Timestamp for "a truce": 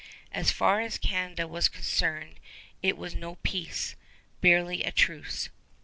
4.81-5.49